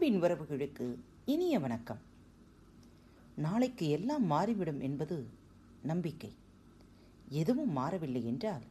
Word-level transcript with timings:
அன்பின் 0.00 0.22
உறவுகளுக்கு 0.22 0.94
இனிய 1.24 1.58
வணக்கம். 1.58 1.98
நாளைக்கு 3.36 3.88
எல்லாம் 3.88 4.24
மாறிவிடும் 4.24 4.80
என்பது 4.80 5.26
நம்பிக்கை. 5.82 6.34
எதுவும் 7.28 7.70
மாறவில்லை 7.70 8.26
என்றால் 8.26 8.62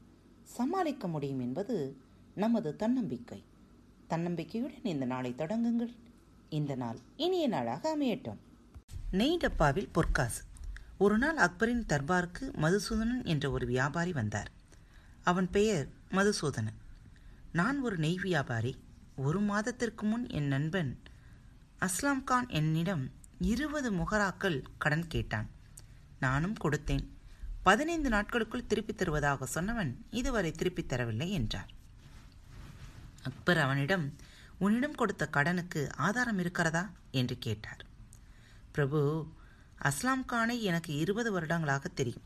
சமாளிக்க 0.43 1.07
முடியும் 1.07 1.39
என்பது 1.39 1.95
நமது 2.36 2.75
தன்னம்பிக்கை. 2.75 3.43
தன்னம்பிக்கையுடன் 4.09 4.86
இந்த 4.86 5.05
நாளை 5.05 5.34
தொடங்குங்கள். 5.38 5.95
இந்த 6.50 6.75
நாள் 6.75 6.97
இனிய 7.18 7.48
நாளாக 7.48 7.98
அமையட்டும். 7.98 8.38
நெய் 9.11 9.38
டப்பாவில் 9.38 9.89
பொற்காசு. 9.91 10.43
ஒரு 10.98 11.18
நாள் 11.18 11.38
அக்பரின் 11.38 11.86
தர்பாருக்கு 11.89 12.41
மதுசூதனன் 12.41 13.23
என்ற 13.23 13.52
ஒரு 13.52 13.66
வியாபாரி 13.66 14.11
வந்தார். 14.11 14.52
அவன் 15.23 15.52
பெயர் 15.52 15.88
மதுசூதனன். 16.11 16.80
நான் 17.52 17.81
ஒரு 17.81 17.98
நெய் 17.98 18.20
வியாபாரி. 18.21 18.75
ஒரு 19.16 19.39
மாதத்திற்கு 19.41 20.05
முன் 20.05 20.30
என் 20.30 20.48
நண்பன் 20.48 20.99
அஸ்லாம் 21.81 22.23
கான் 22.23 22.49
என்னிடம் 22.49 23.11
இருபது 23.39 23.91
முகராக்கள் 23.91 24.63
கடன் 24.77 25.07
கேட்டான். 25.07 25.49
நானும் 26.19 26.55
கொடுத்தேன். 26.63 27.07
பதினைந்து 27.63 28.09
நாட்களுக்குள் 28.09 28.67
திருப்பித் 28.67 28.97
தருவதாக 28.97 29.61
சொன்னவன் 29.61 29.93
இதுவரை 30.09 30.52
திருப்பித் 30.52 30.93
தரவில்லை 30.93 31.29
என்றார். 31.29 31.69
அக்பர் 33.23 33.57
அவனிடம் 33.57 34.15
உன்னிடம் 34.57 34.95
கொடுத்த 34.95 35.27
கடனுக்கு 35.27 35.95
ஆதாரம் 35.95 36.39
இருக்கிறதா? 36.39 36.91
என்று 37.11 37.38
கேட்டார். 37.38 37.85
பிரபு 38.71 39.27
அஸ்லாம் 39.81 40.25
கானை 40.27 40.61
எனக்கு 40.61 40.95
இருபது 40.95 41.31
வருடங்களாக 41.31 41.88
தெரியும். 41.88 42.23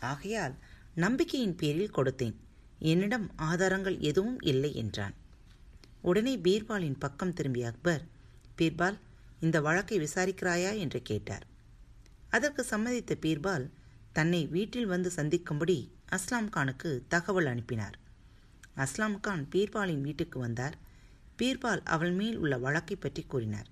ஆகையால் 0.00 0.54
நம்பிக்கையின் 0.94 1.56
பேரில் 1.56 1.94
கொடுத்தேன். 1.94 2.36
என்னிடம் 2.78 3.30
ஆதாரங்கள் 3.36 3.98
எதுவும் 3.98 4.40
இல்லை 4.40 4.74
என்றான். 4.74 5.14
உடனே 6.00 6.38
பீர்பாலின் 6.38 6.98
பக்கம் 6.98 7.32
திரும்பிய 7.32 7.66
அக்பர் 7.66 8.18
பீர்பால் 8.58 8.98
இந்த 9.40 9.60
வழக்கை 9.60 9.98
விசாரிக்கிறாயா? 9.98 10.72
என்று 10.78 11.02
கேட்டார். 11.02 11.44
அதற்கு 12.28 12.62
சம்மதித்த 12.64 13.12
பீர்பால் 13.24 13.66
தன்னை 14.12 14.46
வீட்டில் 14.46 14.86
வந்து 14.86 15.10
சந்திக்கும்படி 15.10 15.78
அஸ்லாம் 16.12 16.48
கானுக்கு 16.50 16.90
தகவல் 17.08 17.46
அனுப்பினார். 17.46 17.96
அஸ்லாம் 18.76 19.20
கான் 19.20 19.44
பீர்பாலின் 19.52 20.00
வீட்டுக்கு 20.00 20.38
வந்தார். 20.38 20.76
பீர்பால் 21.38 21.82
அவள் 21.84 22.12
மேல் 22.12 22.36
உள்ள 22.36 22.54
வழக்கை 22.58 22.96
பற்றி 22.96 23.22
கூறினார். 23.22 23.68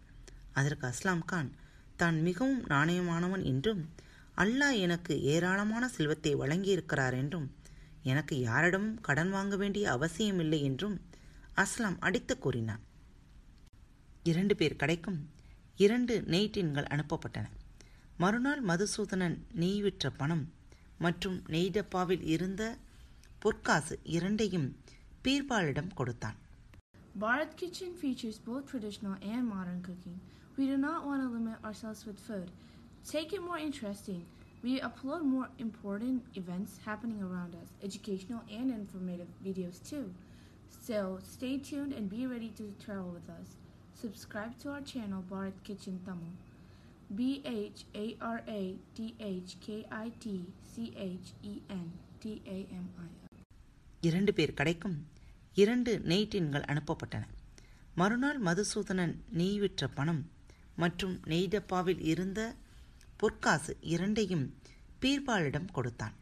அதற்கு 0.52 0.84
அஸ்லாம் 0.86 1.24
கான் 1.24 1.50
தான் 1.96 2.22
மிகவும் 2.22 2.60
நாணயமானவன் 2.66 3.44
என்றும் 3.44 3.82
அல்லாஹ் 4.36 4.76
எனக்கு 4.78 5.14
ஏராளமான 5.24 5.84
செல்வத்தை 5.88 6.32
வழங்கியிருக்கிறார் 6.34 7.14
என்றும் 7.14 7.46
எனக்கு 8.02 8.34
யாரிடமும் 8.40 9.00
கடன் 9.00 9.30
வாங்க 9.30 9.56
வேண்டிய 9.56 9.84
அவசியமில்லை 9.90 10.60
என்றும் 10.62 10.96
அஸ்லாம் 11.56 11.98
அடித்து 11.98 12.34
கூறினான். 12.38 12.82
இரண்டு 14.31 14.55
பேர் 14.59 14.79
கடைக்கும் 14.81 15.19
இரண்டு 15.77 16.15
நெய் 16.33 16.53
டின்கள் 16.55 16.89
அனுப்பப்பட்டன 16.95 17.45
மறுநாள் 18.17 18.61
மதுசூதனன் 18.63 19.37
நெய் 19.61 19.81
விற்ற 19.81 20.11
பணம் 20.11 20.45
மற்றும் 20.97 21.37
நெய் 21.47 21.73
டப்பாவில் 21.77 22.23
இருந்த 22.33 22.63
பொற்காசு 23.39 23.97
இரண்டையும் 24.17 24.69
பீர்பாலிடம் 25.25 25.91
கொடுத்தான் 25.99 26.39
Bharat 27.15 27.51
Kitchen 27.55 27.91
features 27.93 28.37
both 28.39 28.63
traditional 28.65 29.15
and 29.23 29.47
modern 29.47 29.81
cooking. 29.81 30.15
We 30.57 30.65
do 30.65 30.77
not 30.77 31.05
want 31.05 31.21
to 31.21 31.29
limit 31.29 31.57
ourselves 31.63 32.05
with 32.07 32.19
food. 32.19 32.47
Take 33.05 33.33
it 33.33 33.41
more 33.41 33.59
interesting. 33.59 34.21
We 34.63 34.79
upload 34.81 35.21
more 35.25 35.49
important 35.59 36.19
events 36.33 36.79
happening 36.85 37.21
around 37.21 37.53
us, 37.53 37.69
educational 37.83 38.41
and 38.51 38.71
informative 38.71 39.29
videos 39.45 39.77
too. 39.89 40.05
So 40.81 40.97
stay 41.25 41.57
tuned 41.59 41.93
and 41.93 42.09
be 42.09 42.25
ready 42.25 42.51
to 42.59 42.65
travel 42.79 43.11
with 43.11 43.29
us. 43.31 43.49
Subscribe 44.00 44.52
to 44.62 44.66
our 44.72 44.82
channel 44.88 45.22
Bharat 45.28 45.56
Kitchen 45.66 45.94
Tamil. 46.06 46.34
B 47.18 47.24
H 47.52 47.80
A 48.02 48.04
R 48.20 48.40
A 48.56 48.60
T 48.96 49.06
H 49.28 49.52
K 49.64 49.78
I 49.90 50.08
T 50.24 50.34
C 50.72 50.84
H 51.04 51.30
E 51.42 51.54
N 51.76 51.88
T 52.22 52.34
A 52.56 52.58
M 52.82 52.86
I 53.06 53.08
இரண்டு 54.08 54.32
பேர் 54.32 54.54
கடைக்கும் 54.60 54.96
இரண்டு 55.62 55.92
நெய்டின்கள் 56.12 56.68
அனுப்பப்பட்டன. 56.72 57.24
மறுநாள் 57.94 58.40
மதுசூதனன் 58.48 59.14
நெய் 59.40 59.58
விற்ற 59.58 59.88
பணம் 59.98 60.22
மற்றும் 60.82 61.20
நெய் 61.32 61.52
டப்பாவில் 61.56 62.02
இருந்த 62.12 62.40
பொற்காசு 63.16 63.74
இரண்டையும் 63.94 64.46
பீர்பாலிடம் 65.02 65.70
கொடுத்தான். 65.78 66.16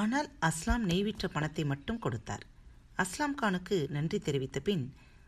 ஆனால் 0.00 0.30
அஸ்லாம் 0.48 0.88
நெய்விற்ற 0.92 1.28
பணத்தை 1.36 1.64
மட்டும் 1.74 2.02
கொடுத்தார். 2.06 2.44
அஸ்லாம் 3.04 3.38
கானுக்கு 3.42 3.78
நன்றி 3.96 4.18
தெரிவித்த 4.18 4.60
பின் 4.60 4.84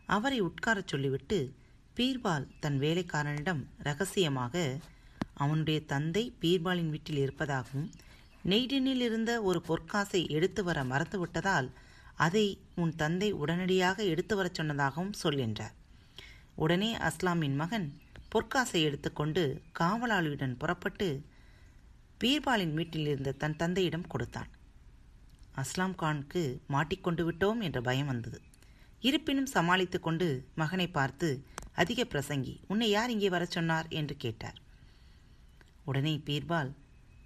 அவரை 0.06 0.40
உட்காரச் 0.40 0.88
சொல்லிவிட்டு 0.88 1.54
பீர்பால் 1.96 2.46
தன் 2.60 2.78
வேலைக்காரனிடம் 2.78 3.64
ரகசியமாக 3.78 4.78
அவனுடைய 5.34 5.80
தந்தை 5.80 6.32
பீர்பாலின் 6.40 6.90
வீட்டில் 6.90 7.16
இருப்பதாகவும் 7.16 7.90
நெய்டினில் 8.44 9.00
இருந்த 9.00 9.42
ஒரு 9.42 9.62
பொற்காசை 9.68 10.28
எடுத்து 10.28 10.64
வர 10.64 10.84
மறந்துவிட்டதால் 10.84 11.70
அதை 12.14 12.58
உன் 12.74 12.96
தந்தை 12.96 13.32
உடனடியாக 13.32 14.04
எடுத்து 14.04 14.36
வரச் 14.36 14.60
சொன்னதாகவும் 14.60 15.12
சொல் 15.12 15.38
என்றார். 15.38 15.74
உடனே 16.54 16.96
அஸ்லாமின் 16.96 17.54
மகன் 17.54 18.00
பொற்காசை 18.34 18.82
எடுத்துக்கொண்டு 18.82 19.62
காவலாளியுடன் 19.78 20.56
புறப்பட்டு 20.56 21.24
பீர்பாலின் 22.24 22.74
வீட்டில் 22.74 23.06
இருந்த 23.06 23.32
தன் 23.32 23.56
தந்தையிடம் 23.56 24.06
கொடுத்தான். 24.06 24.48
அஸ்லாம் 25.56 25.94
கானுக்கு 26.02 26.58
மாட்டிக்கொண்டு 26.66 27.30
விட்டோம் 27.30 27.60
என்ற 27.60 27.80
பயம் 27.80 28.06
வந்தது. 28.06 28.40
இருப்பினும் 29.02 29.46
சமாளித்து 29.46 30.00
கொண்டு 30.00 30.28
மகனை 30.54 30.88
பார்த்து 30.88 31.28
அதிக 31.72 32.04
பிரசங்கி 32.04 32.54
உன்னை 32.66 32.88
யார் 32.90 33.10
இங்கே 33.10 33.28
வரச் 33.28 33.50
சொன்னார்? 33.50 33.86
என்று 33.88 34.16
கேட்டார். 34.16 34.58
உடனே 35.84 36.14
பீர்பால் 36.26 36.70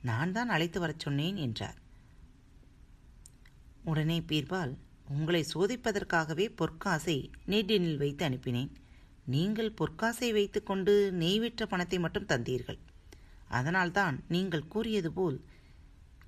நான் 0.03 0.33
தான் 0.33 0.49
அழைத்து 0.49 0.81
வரச் 0.81 0.99
சொன்னேன் 0.99 1.37
என்றார். 1.37 1.79
உடனே 3.85 4.19
பீர்பால் 4.21 4.73
உங்களை 5.09 5.45
சோதிப்பதற்காகவே 5.55 6.47
பொற்காசை 6.61 7.17
நேட்டினில் 7.47 7.97
வைத்து 7.97 8.23
அனுப்பினேன். 8.29 8.71
நீங்கள் 9.25 9.77
பொற்காசை 9.81 10.33
வைத்துக்கொண்டு 10.33 10.95
நெய் 11.13 11.39
விற்ற 11.39 11.67
பணத்தை 11.67 11.99
மட்டும் 11.99 12.27
தந்தீர்கள். 12.27 12.79
அதனால்தான் 13.49 14.17
நீங்கள் 14.29 14.69
கூறியது 14.69 15.13
போல் 15.13 15.39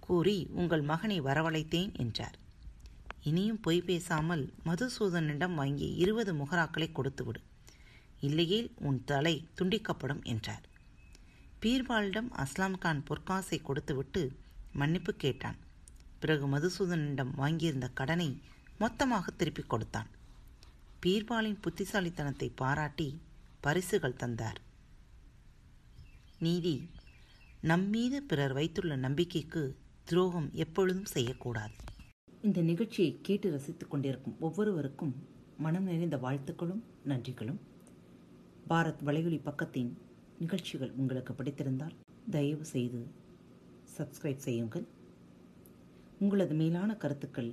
கூறி 0.01 0.49
உங்கள் 0.51 0.83
மகனை 0.83 1.21
வரவழைத்தேன் 1.21 1.93
என்றார். 1.95 2.37
இனியும் 3.23 3.61
பொய் 3.61 3.83
பேசாமல் 3.83 4.55
மதுசூதனிடம் 4.65 5.55
வாங்கி 5.55 5.95
இருபது 5.95 6.35
முகராக்களை 6.35 6.89
கொடுத்துவிடு. 6.93 7.41
இல்லையேல் 8.21 8.71
உன் 8.77 9.05
தலை 9.05 9.49
துண்டிக்கப்படும் 9.61 10.23
என்றார். 10.23 10.63
பீர்பாலிடம் 11.63 12.31
அஸ்லாம் 12.37 12.79
கான் 12.79 13.05
பொற்காசை 13.09 13.63
கொடுத்துவிட்டு 13.63 14.37
மன்னிப்பு 14.73 15.15
கேட்டான். 15.15 15.57
பிறகு 16.19 16.59
மதுசூதனிடம் 16.59 17.33
வாங்கியிருந்த 17.37 17.91
கடனை 17.93 18.43
மொத்தமாக 18.79 19.31
திருப்பிக் 19.31 19.69
கொடுத்தான். 19.69 20.07
பீர்பாலின் 21.03 21.61
புத்திசாலித்தனத்தை 21.61 22.53
பாராட்டி 22.55 23.21
பரிசுகள் 23.61 24.17
தந்தார். 24.17 24.61
நீதி 26.39 26.91
நம்மீது 27.61 28.23
பிறர் 28.23 28.53
வைத்துள்ள 28.53 28.97
நம்பிக்கைக்கு 28.97 29.77
துரோகம் 30.05 30.51
எப்பொழுதும் 30.55 31.05
செய்யக்கூடாது. 31.05 31.88
இந்த 32.43 32.61
நிகழ்ச்சியை 32.61 33.19
கேட்டு 33.23 33.51
ரசித்துக் 33.51 33.91
கொண்டிருக்கும் 33.91 34.37
ஒவ்வொருவருக்கும் 34.41 35.15
மனம் 35.59 35.85
நிறைந்த 35.85 36.17
வாழ்த்துக்களும் 36.17 36.83
நன்றிகளும். 37.07 37.57
பாரத் 38.69 39.03
வலையொலி 39.05 39.41
பக்கத்தின் 39.45 39.93
நிகழ்ச்சிகள் 40.39 40.93
உங்களுக்கு 40.97 41.33
பிடித்திருந்தால் 41.33 41.95
தயவு 42.31 42.65
செய்து 42.65 43.07
சப்ஸ்கிரைப் 43.99 44.37
செய்யுங்கள். 44.37 44.87
உங்களது 46.19 46.55
மேலான 46.55 46.97
கருத்துக்கள் 46.97 47.53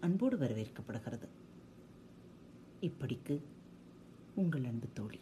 அன்போடு 0.00 0.36
வரவேற்கப்படுகிறது. 0.36 1.28
இப்படிக்கு 2.80 3.40
உங்கள் 4.34 4.64
அன்பு 4.64 4.86
தோழி. 4.94 5.20